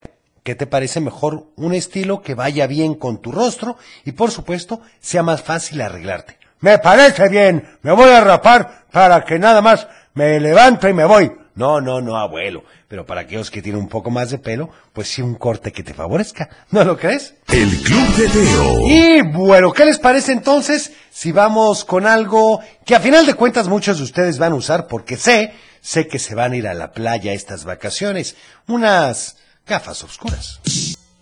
¿qué 0.44 0.56
te 0.56 0.68
parece 0.68 1.00
mejor 1.00 1.46
un 1.56 1.74
estilo 1.74 2.22
que 2.22 2.36
vaya 2.36 2.68
bien 2.68 2.96
con 2.96 3.22
tu 3.22 3.32
rostro 3.32 3.78
y 4.04 4.12
por 4.12 4.30
supuesto 4.30 4.82
sea 5.00 5.24
más 5.24 5.42
fácil 5.42 5.80
arreglarte? 5.80 6.38
Me 6.60 6.80
parece 6.80 7.30
bien. 7.30 7.78
Me 7.82 7.94
voy 7.94 8.10
a 8.10 8.20
rapar 8.20 8.88
para 8.92 9.24
que 9.24 9.40
nada 9.40 9.62
más 9.62 9.88
me 10.16 10.38
levanto 10.42 10.90
y 10.90 10.94
me 10.94 11.06
voy. 11.06 11.32
No, 11.56 11.82
no, 11.82 12.02
no, 12.02 12.18
abuelo. 12.18 12.64
Pero 12.88 13.06
para 13.06 13.22
aquellos 13.22 13.52
que 13.52 13.62
tienen 13.62 13.82
un 13.82 13.90
poco 13.90 14.10
más 14.10 14.32
de 14.32 14.40
pelo, 14.40 14.70
pues 14.92 15.08
sí 15.08 15.22
un 15.22 15.36
corte 15.36 15.72
que 15.72 15.84
te 15.84 15.94
favorezca. 15.94 16.50
¿No 16.72 16.84
lo 16.84 16.98
crees? 16.98 17.36
El 17.48 17.70
Club 17.82 18.16
de 18.16 18.30
Teo. 18.30 18.80
Y 18.88 19.22
bueno, 19.22 19.72
¿qué 19.72 19.86
les 19.86 20.00
parece 20.00 20.32
entonces 20.32 20.92
si 21.12 21.32
vamos 21.32 21.86
con 21.86 22.08
algo 22.08 22.60
que 22.86 22.96
a 22.96 23.00
final 23.00 23.26
de 23.26 23.36
cuentas 23.36 23.68
muchos 23.68 23.98
de 23.98 24.04
ustedes 24.04 24.40
van 24.40 24.54
a 24.54 24.56
usar 24.56 24.88
porque 24.88 25.18
sé, 25.18 25.54
sé 25.82 26.08
que 26.08 26.20
se 26.20 26.36
van 26.36 26.54
a 26.54 26.58
ir 26.58 26.68
a 26.68 26.74
la 26.74 26.92
playa 26.92 27.34
estas 27.34 27.66
vacaciones? 27.66 28.36
Unas 28.68 29.38
gafas 29.68 30.04
oscuras. 30.04 30.60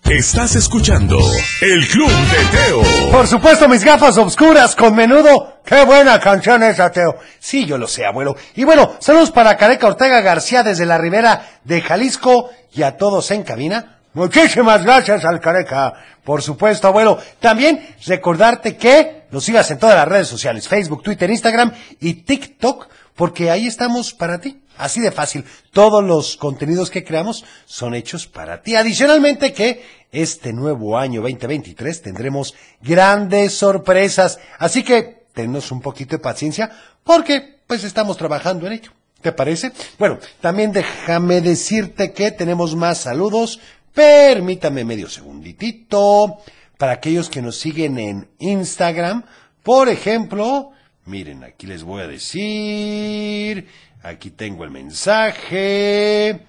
Estás 0.10 0.56
escuchando 0.56 1.18
El 1.62 1.88
Club 1.88 2.10
de 2.10 2.58
Teo. 2.58 3.12
Por 3.12 3.28
supuesto, 3.28 3.70
mis 3.70 3.84
gafas 3.84 4.18
oscuras 4.18 4.76
con 4.76 4.94
menudo. 4.96 5.60
Qué 5.64 5.86
buena 5.86 6.20
canción 6.20 6.64
esa, 6.64 6.92
Teo. 6.92 7.16
Sí, 7.40 7.66
yo 7.66 7.78
lo 7.78 7.88
sé, 7.88 8.06
abuelo. 8.06 8.36
Y 8.56 8.64
bueno, 8.66 8.96
saludos 9.00 9.32
para 9.32 9.56
Careca 9.56 9.88
Ortega 9.88 10.20
García 10.22 10.64
desde 10.64 10.86
la 10.86 10.98
ribera 10.98 11.60
de 11.64 11.82
Jalisco 11.82 12.50
y 12.74 12.82
a 12.82 12.98
todos 12.98 13.32
en 13.32 13.44
cabina. 13.44 14.00
Muchísimas 14.14 14.84
gracias 14.84 15.24
al 15.24 15.40
Careca. 15.40 15.94
Por 16.26 16.42
supuesto, 16.42 16.88
abuelo. 16.88 17.18
También 17.40 17.96
recordarte 18.06 18.76
que 18.76 19.24
nos 19.32 19.46
sigas 19.46 19.72
en 19.72 19.80
todas 19.80 19.96
las 19.96 20.08
redes 20.08 20.28
sociales, 20.28 20.68
Facebook, 20.68 21.04
Twitter, 21.04 21.30
Instagram 21.30 21.72
y 22.02 22.16
TikTok, 22.16 22.90
porque 23.16 23.50
ahí 23.50 23.68
estamos 23.68 24.14
para 24.14 24.40
ti. 24.40 24.62
Así 24.78 25.00
de 25.00 25.12
fácil. 25.12 25.46
Todos 25.72 26.04
los 26.04 26.38
contenidos 26.38 26.90
que 26.90 27.04
creamos 27.04 27.46
son 27.66 27.94
hechos 27.94 28.28
para 28.28 28.62
ti. 28.62 28.76
Adicionalmente 28.76 29.54
que 29.54 29.84
este 30.12 30.54
nuevo 30.54 30.98
año 30.98 31.22
2023 31.22 32.02
tendremos 32.02 32.56
grandes 32.82 33.54
sorpresas. 33.54 34.40
Así 34.58 34.84
que 34.84 35.26
tenos 35.34 35.72
un 35.72 35.82
poquito 35.82 36.18
de 36.18 36.24
paciencia 36.24 36.72
porque 37.04 37.60
pues 37.68 37.84
estamos 37.84 38.18
trabajando 38.18 38.68
en 38.68 38.74
ello. 38.74 38.92
¿Te 39.22 39.32
parece? 39.32 39.72
Bueno, 40.00 40.18
también 40.40 40.72
déjame 40.72 41.42
decirte 41.42 42.12
que 42.12 42.32
tenemos 42.32 42.76
más 42.76 42.98
saludos. 43.00 43.60
Permítame 43.94 44.84
medio 44.84 45.10
segunditito. 45.10 46.40
Para 46.78 46.94
aquellos 46.94 47.30
que 47.30 47.44
nos 47.44 47.58
siguen 47.58 48.00
en 48.00 48.28
Instagram, 48.40 49.24
por 49.62 49.90
ejemplo, 49.90 50.72
miren, 51.12 51.44
aquí 51.44 51.68
les 51.68 51.84
voy 51.84 52.02
a 52.02 52.08
decir, 52.08 53.68
aquí 54.02 54.30
tengo 54.32 54.64
el 54.64 54.72
mensaje. 54.72 56.40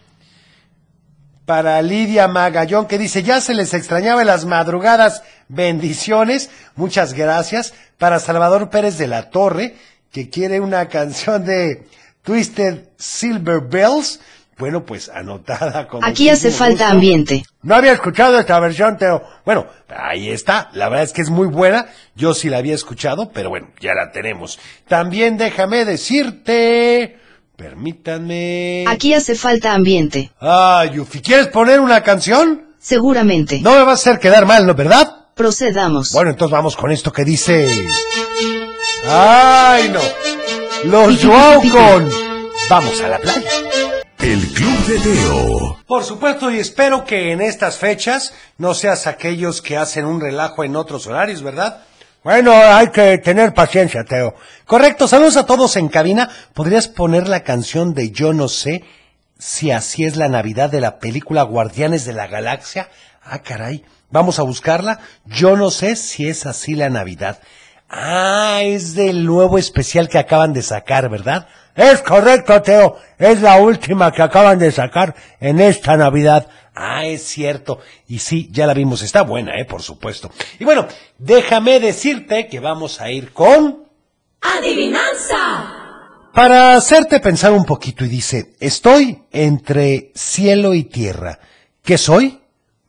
Para 1.45 1.83
Lidia 1.83 2.29
Magallón 2.29 2.87
que 2.87 2.97
dice, 2.97 3.25
ya 3.25 3.41
se 3.41 3.55
les 3.55 3.75
extrañaba 3.75 4.21
en 4.21 4.29
las 4.29 4.45
madrugadas, 4.45 5.25
bendiciones, 5.49 6.49
muchas 6.77 7.13
gracias. 7.13 7.75
Para 7.99 8.21
Salvador 8.21 8.71
Pérez 8.71 8.99
de 8.99 9.09
la 9.09 9.31
Torre, 9.31 9.75
que 10.13 10.31
quiere 10.31 10.61
una 10.61 10.87
canción 10.87 11.45
de 11.45 11.85
Twisted 12.23 12.85
Silver 12.97 13.63
Bells, 13.63 14.21
bueno, 14.63 14.85
pues 14.85 15.09
anotada 15.09 15.89
con 15.89 16.05
Aquí 16.05 16.29
hace 16.29 16.53
falta 16.53 16.85
gusto. 16.85 16.93
ambiente. 16.95 17.43
No 17.63 17.75
había 17.75 17.91
escuchado 17.91 18.39
esta 18.39 18.61
versión, 18.61 18.97
Teo. 18.97 19.21
Bueno, 19.45 19.67
ahí 19.89 20.31
está. 20.31 20.71
La 20.75 20.89
verdad 20.89 21.03
es 21.03 21.13
que 21.13 21.21
es 21.21 21.31
muy 21.31 21.49
buena. 21.49 21.87
Yo 22.15 22.33
sí 22.33 22.49
la 22.49 22.59
había 22.59 22.77
escuchado, 22.77 23.33
pero 23.33 23.49
bueno, 23.49 23.71
ya 23.81 23.93
la 23.93 24.13
tenemos. 24.13 24.61
También 24.87 25.37
déjame 25.37 25.85
decirte... 25.85 27.19
Permítanme... 27.57 28.85
Aquí 28.87 29.15
hace 29.15 29.35
falta 29.35 29.73
ambiente. 29.75 30.31
Ay, 30.39 30.91
Yufi, 30.91 31.21
¿quieres 31.23 31.49
poner 31.49 31.81
una 31.81 32.05
canción? 32.05 32.69
Seguramente. 32.79 33.61
No 33.63 33.73
me 33.73 33.79
vas 33.83 33.89
a 33.89 34.11
hacer 34.11 34.21
quedar 34.21 34.47
mal, 34.47 34.65
¿no? 34.65 34.77
¿Verdad? 34.77 35.27
Procedamos. 35.35 36.13
Bueno, 36.13 36.31
entonces 36.31 36.53
vamos 36.53 36.77
con 36.77 36.93
esto 36.93 37.13
que 37.13 37.25
dice... 37.25 37.69
¡Ay, 39.09 39.89
no! 39.89 40.01
Los 40.85 41.21
Joao 41.21 41.61
con... 41.63 42.09
Vamos 42.71 43.01
a 43.01 43.09
la 43.09 43.19
playa. 43.19 43.51
El 44.23 44.47
Club 44.53 44.87
de 44.87 45.01
Teo. 45.01 45.79
Por 45.85 46.05
supuesto, 46.05 46.49
y 46.49 46.61
espero 46.61 47.05
que 47.05 47.33
en 47.33 47.41
estas 47.41 47.79
fechas 47.79 48.33
no 48.57 48.73
seas 48.73 49.09
aquellos 49.09 49.61
que 49.61 49.77
hacen 49.77 50.05
un 50.05 50.21
relajo 50.21 50.63
en 50.63 50.77
otros 50.77 51.09
horarios, 51.09 51.43
¿verdad? 51.43 51.83
Bueno, 52.23 52.53
hay 52.55 52.91
que 52.91 53.19
tener 53.19 53.53
paciencia, 53.53 54.05
Teo. 54.05 54.37
Correcto, 54.65 55.09
saludos 55.09 55.37
a 55.37 55.45
todos 55.45 55.75
en 55.75 55.89
cabina. 55.89 56.31
¿Podrías 56.55 56.87
poner 56.87 57.27
la 57.27 57.43
canción 57.43 57.95
de 57.95 58.13
Yo 58.13 58.33
no 58.33 58.47
sé 58.47 58.85
si 59.41 59.73
así 59.73 60.05
es 60.05 60.15
la 60.15 60.29
Navidad 60.29 60.71
de 60.71 60.81
la 60.81 61.01
película 61.01 61.43
Guardianes 61.43 62.05
de 62.05 62.13
la 62.13 62.29
Galaxia? 62.29 62.91
Ah, 63.25 63.41
caray. 63.41 63.85
Vamos 64.11 64.39
a 64.39 64.45
buscarla. 64.45 65.01
Yo 65.25 65.57
no 65.57 65.73
sé 65.73 65.97
si 65.97 66.29
es 66.29 66.47
así 66.47 66.77
la 66.77 66.91
Navidad. 66.91 67.41
Ah, 67.89 68.61
es 68.63 68.95
del 68.95 69.27
nuevo 69.27 69.59
especial 69.59 70.09
que 70.09 70.19
acaban 70.19 70.53
de 70.53 70.63
sacar, 70.63 71.11
¿verdad? 71.11 71.49
Es 71.75 72.03
correcto, 72.03 72.61
Teo. 72.61 72.99
Es 73.19 73.41
la 73.41 73.57
última 73.57 74.13
que 74.13 74.23
acaban 74.23 74.59
de 74.59 74.71
sacar 74.71 75.15
en 75.41 75.61
esta 75.61 75.97
Navidad. 75.97 76.49
Ah, 76.75 77.07
es 77.07 77.23
cierto. 77.23 77.81
Y 78.09 78.19
sí, 78.19 78.49
ya 78.51 78.67
la 78.67 78.75
vimos. 78.75 79.03
Está 79.03 79.23
buena, 79.23 79.59
eh, 79.59 79.65
por 79.65 79.83
supuesto. 79.83 80.31
Y 80.59 80.65
bueno, 80.65 80.87
déjame 81.19 81.81
decirte 81.81 82.49
que 82.49 82.61
vamos 82.61 83.01
a 83.01 83.11
ir 83.11 83.33
con... 83.33 83.85
¡Adivinanza! 84.41 85.83
Para 86.35 86.75
hacerte 86.75 87.21
pensar 87.21 87.53
un 87.53 87.65
poquito 87.65 88.05
y 88.05 88.09
dice, 88.09 88.55
estoy 88.59 89.23
entre 89.33 90.13
cielo 90.15 90.73
y 90.73 90.85
tierra. 90.85 91.39
¿Qué 91.83 91.99
soy? 91.99 92.41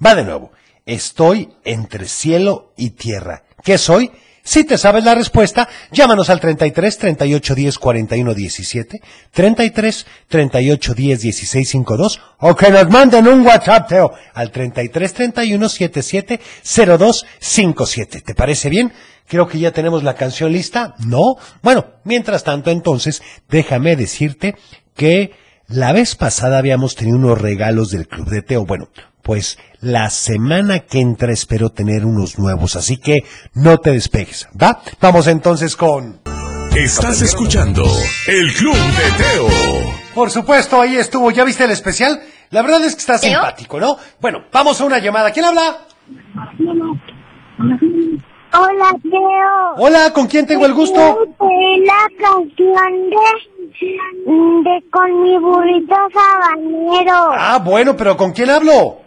Va 0.03 0.15
de 0.15 0.23
nuevo. 0.23 0.51
Estoy 0.85 1.53
entre 1.63 2.07
cielo 2.07 2.73
y 2.77 2.91
tierra. 2.91 3.43
¿Qué 3.63 3.77
soy? 3.77 4.11
Si 4.45 4.65
te 4.65 4.77
sabes 4.77 5.05
la 5.05 5.15
respuesta, 5.15 5.69
llámanos 5.91 6.29
al 6.29 6.41
33 6.41 6.97
38 6.97 7.55
10 7.55 7.77
41 7.79 8.33
17, 8.33 9.01
33 9.31 10.05
38 10.27 10.93
10 10.93 11.21
16 11.21 11.69
52 11.69 12.21
o 12.39 12.53
que 12.53 12.69
nos 12.69 12.89
manden 12.89 13.27
un 13.29 13.45
WhatsApp, 13.45 13.87
Teo, 13.87 14.11
al 14.33 14.51
33 14.51 15.13
31 15.13 15.69
77 15.69 16.41
02 16.97 17.25
57. 17.39 18.21
¿Te 18.21 18.35
parece 18.35 18.69
bien? 18.69 18.91
Creo 19.29 19.47
que 19.47 19.59
ya 19.59 19.71
tenemos 19.71 20.03
la 20.03 20.15
canción 20.15 20.51
lista. 20.51 20.95
¿No? 20.99 21.37
Bueno, 21.61 21.85
mientras 22.03 22.43
tanto, 22.43 22.69
entonces, 22.69 23.23
déjame 23.47 23.95
decirte 23.95 24.55
que 24.93 25.31
la 25.67 25.93
vez 25.93 26.15
pasada 26.15 26.57
habíamos 26.57 26.95
tenido 26.95 27.17
unos 27.17 27.41
regalos 27.41 27.91
del 27.91 28.09
Club 28.09 28.29
de 28.29 28.41
Teo. 28.41 28.65
Bueno, 28.65 28.89
pues 29.23 29.57
la 29.79 30.09
semana 30.09 30.79
que 30.79 30.99
entra 30.99 31.31
espero 31.31 31.69
tener 31.69 32.05
unos 32.05 32.37
nuevos, 32.37 32.75
así 32.75 32.97
que 32.97 33.23
no 33.53 33.79
te 33.79 33.91
despegues, 33.91 34.47
¿va? 34.61 34.81
Vamos 35.01 35.27
entonces 35.27 35.75
con... 35.75 36.21
Estás 36.75 37.21
escuchando 37.21 37.83
el 38.27 38.53
Club 38.53 38.75
de 38.75 39.23
Teo. 39.23 39.93
Por 40.15 40.31
supuesto, 40.31 40.81
ahí 40.81 40.95
estuvo. 40.95 41.29
¿Ya 41.29 41.43
viste 41.43 41.63
el 41.63 41.71
especial? 41.71 42.19
La 42.49 42.63
verdad 42.63 42.83
es 42.83 42.95
que 42.95 42.99
está 42.99 43.19
simpático, 43.19 43.79
¿no? 43.79 43.97
Bueno, 44.19 44.45
vamos 44.51 44.81
a 44.81 44.85
una 44.85 44.97
llamada. 44.97 45.31
¿Quién 45.31 45.45
habla? 45.45 45.85
Hola, 48.55 48.91
Teo. 49.03 49.85
Hola, 49.85 50.11
¿con 50.13 50.25
quién 50.25 50.47
tengo 50.47 50.65
el 50.65 50.73
gusto? 50.73 50.99
Es 50.99 51.85
la 51.85 52.07
canción 52.19 53.09
de, 53.11 54.69
de 54.69 54.89
Con 54.89 55.21
mi 55.21 55.37
burrito 55.37 55.95
sabanero. 56.11 57.33
Ah, 57.37 57.61
bueno, 57.63 57.95
pero 57.95 58.17
¿con 58.17 58.31
quién 58.31 58.49
hablo? 58.49 59.02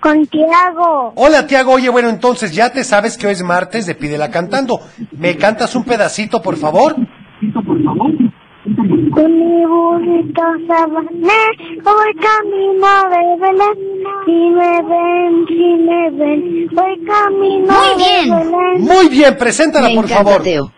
Con 0.00 0.26
Tiago. 0.26 1.12
Hola, 1.16 1.46
Tiago. 1.46 1.72
Oye, 1.72 1.88
bueno, 1.88 2.08
entonces 2.10 2.52
ya 2.54 2.70
te 2.70 2.84
sabes 2.84 3.16
que 3.16 3.26
hoy 3.26 3.32
es 3.32 3.42
martes 3.42 3.86
de 3.86 3.94
Pídela 3.94 4.30
Cantando. 4.30 4.80
¿Me 5.12 5.36
cantas 5.36 5.74
un 5.74 5.84
pedacito, 5.84 6.42
por 6.42 6.56
favor? 6.56 6.94
Con 9.12 9.38
mi 9.38 9.64
burrito 9.66 10.42
sabanero 10.66 11.12
voy 11.84 12.14
camino 12.20 12.88
de 13.10 13.22
Belén. 13.40 13.78
Si 14.24 14.32
me 14.50 14.82
ven, 14.82 15.46
si 15.46 15.76
me 15.84 16.10
ven, 16.10 16.68
voy 16.72 17.04
camino 17.04 17.66
Muy 17.72 17.92
bien. 17.96 18.30
de 18.30 18.36
Belén. 18.44 18.80
Muy 18.82 19.08
bien, 19.08 19.36
preséntala, 19.38 19.88
Me 19.88 19.94
por 19.94 20.04
encanta, 20.06 20.24
favor. 20.24 20.42
Teo. 20.42 20.72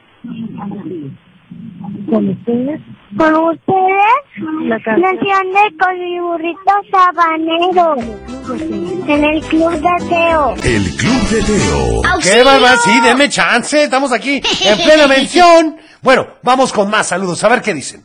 Con 2.11 2.29
ustedes, 2.29 2.81
la 3.17 4.81
canción 4.85 5.53
de 5.53 5.77
Con 5.79 5.99
mi 5.99 6.21
burrito 6.21 6.73
sabanero. 6.91 7.97
En 9.09 9.25
el 9.25 9.41
club 9.43 9.73
de 9.73 10.09
Teo. 10.09 10.55
El 10.63 10.97
Club 10.97 11.29
de 11.31 11.43
Teo. 11.43 12.03
¡Qué 12.23 12.43
barbaridad! 12.43 12.77
Sí, 12.85 13.01
deme 13.01 13.29
chance. 13.29 13.85
Estamos 13.85 14.13
aquí 14.13 14.43
en 14.65 14.79
plena 14.79 15.07
mención. 15.09 15.77
Bueno, 16.03 16.27
vamos 16.43 16.73
con 16.73 16.91
más 16.91 17.07
saludos. 17.09 17.43
A 17.45 17.49
ver 17.49 17.63
qué 17.63 17.73
dicen. 17.75 18.05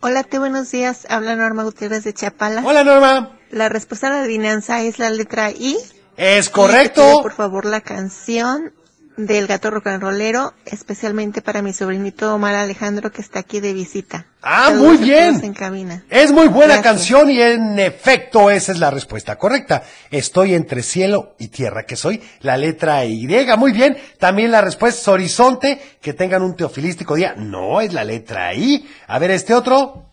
Hola, 0.00 0.24
Teo, 0.24 0.40
buenos 0.40 0.70
días. 0.70 1.06
Habla 1.08 1.34
Norma 1.36 1.62
Gutiérrez 1.62 2.04
de 2.04 2.12
Chapala. 2.12 2.62
Hola, 2.64 2.84
Norma. 2.84 3.30
La 3.50 3.68
respuesta 3.68 4.08
a 4.08 4.10
la 4.10 4.20
adivinanza 4.22 4.82
es 4.82 4.98
la 4.98 5.10
letra 5.10 5.50
I. 5.50 5.76
Es 6.16 6.46
te 6.46 6.52
correcto. 6.52 7.22
por 7.22 7.32
favor, 7.32 7.64
la 7.64 7.80
canción 7.80 8.72
del 9.16 9.46
gato 9.46 9.70
rock 9.70 9.88
and 9.88 10.02
rollero, 10.02 10.54
especialmente 10.64 11.42
para 11.42 11.60
mi 11.62 11.72
sobrinito 11.72 12.34
Omar 12.34 12.54
Alejandro, 12.54 13.12
que 13.12 13.20
está 13.20 13.40
aquí 13.40 13.60
de 13.60 13.72
visita. 13.74 14.26
Ah, 14.42 14.66
Saludos 14.68 14.86
muy 14.86 14.96
bien. 15.08 15.30
todos 15.34 15.42
en 15.44 15.54
cabina. 15.54 16.04
Es 16.10 16.32
muy 16.32 16.48
buena 16.48 16.74
Gracias. 16.78 16.82
canción 16.84 17.30
y 17.30 17.40
en 17.40 17.78
efecto 17.78 18.50
esa 18.50 18.72
es 18.72 18.78
la 18.78 18.90
respuesta 18.90 19.36
correcta. 19.36 19.82
Estoy 20.10 20.54
entre 20.54 20.82
cielo 20.82 21.34
y 21.38 21.48
tierra, 21.48 21.84
que 21.84 21.96
soy 21.96 22.20
la 22.40 22.56
letra 22.56 23.04
Y. 23.04 23.28
Muy 23.58 23.72
bien. 23.72 23.96
También 24.18 24.50
la 24.50 24.60
respuesta 24.62 25.00
es 25.00 25.08
horizonte, 25.08 25.80
que 26.00 26.12
tengan 26.14 26.42
un 26.42 26.56
teofilístico 26.56 27.14
día. 27.14 27.34
No, 27.36 27.80
es 27.80 27.92
la 27.92 28.04
letra 28.04 28.54
I. 28.54 28.88
A 29.06 29.18
ver, 29.18 29.30
este 29.32 29.54
otro. 29.54 30.06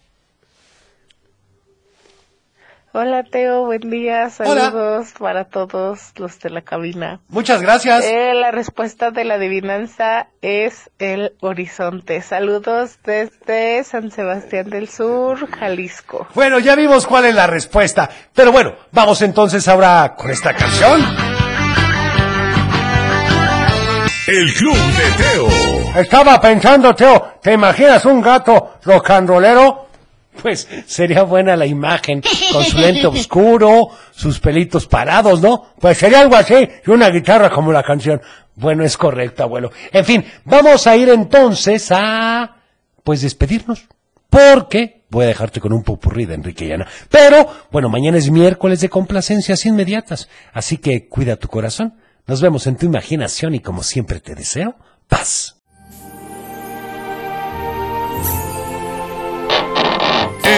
Hola 2.92 3.24
Teo, 3.24 3.66
buen 3.66 3.82
día, 3.92 4.30
Hola. 4.40 4.62
saludos 4.62 5.14
para 5.20 5.46
todos 5.46 6.12
los 6.18 6.40
de 6.40 6.50
la 6.50 6.62
cabina. 6.64 7.20
Muchas 7.28 7.62
gracias. 7.62 8.04
Eh, 8.04 8.34
la 8.34 8.50
respuesta 8.50 9.12
de 9.12 9.26
la 9.26 9.36
adivinanza 9.36 10.28
es 10.42 10.90
el 10.98 11.34
horizonte. 11.40 12.22
Saludos 12.24 12.98
desde 13.06 13.84
San 13.84 14.10
Sebastián 14.10 14.72
del 14.72 14.90
Sur, 14.90 15.48
Jalisco. 15.52 16.28
Bueno, 16.34 16.58
ya 16.58 16.76
vimos 16.76 17.06
cuál 17.06 17.26
es 17.26 17.36
la 17.36 17.46
respuesta. 17.46 18.10
Pero 18.34 18.52
bueno, 18.52 18.74
vamos 18.92 19.22
entonces 19.22 19.68
ahora 19.68 20.16
con 20.18 20.32
esta 20.32 20.56
canción. 20.56 21.00
El 24.28 24.52
Club 24.54 24.76
de 24.76 25.24
Teo. 25.24 26.02
Estaba 26.02 26.42
pensando, 26.42 26.96
Teo, 26.96 27.34
¿te 27.42 27.54
imaginas 27.54 28.04
un 28.06 28.20
gato 28.22 28.78
rocanrolero? 28.84 29.89
Pues 30.42 30.68
sería 30.86 31.24
buena 31.24 31.56
la 31.56 31.66
imagen, 31.66 32.22
con 32.52 32.64
su 32.64 32.78
lente 32.78 33.08
oscuro, 33.08 33.90
sus 34.12 34.40
pelitos 34.40 34.88
parados, 34.88 35.42
¿no? 35.42 35.74
Pues 35.80 35.98
sería 35.98 36.22
algo 36.22 36.36
así, 36.36 36.56
y 36.86 36.90
una 36.90 37.10
guitarra 37.10 37.50
como 37.50 37.72
la 37.72 37.84
canción. 37.84 38.22
Bueno, 38.56 38.84
es 38.84 38.98
correcto, 38.98 39.44
abuelo. 39.44 39.72
En 39.92 40.06
fin, 40.06 40.26
vamos 40.46 40.86
a 40.88 40.96
ir 40.98 41.10
entonces 41.10 41.92
a, 41.92 42.58
pues 43.04 43.22
despedirnos. 43.22 43.88
Porque 44.30 45.06
voy 45.10 45.26
a 45.26 45.30
dejarte 45.30 45.60
con 45.60 45.74
un 45.74 45.84
popurrí 45.84 46.26
de 46.26 46.36
Enrique 46.36 46.66
y 46.66 46.72
Ana. 46.72 46.88
Pero, 47.10 47.48
bueno, 47.72 47.90
mañana 47.90 48.18
es 48.18 48.30
miércoles 48.30 48.80
de 48.82 48.90
complacencias 48.90 49.66
inmediatas. 49.66 50.30
Así 50.54 50.78
que 50.78 51.08
cuida 51.08 51.36
tu 51.36 51.48
corazón. 51.48 51.96
Nos 52.28 52.42
vemos 52.42 52.68
en 52.68 52.78
tu 52.78 52.86
imaginación 52.86 53.56
y 53.56 53.60
como 53.60 53.82
siempre 53.82 54.20
te 54.20 54.36
deseo, 54.36 54.76
paz. 55.08 55.59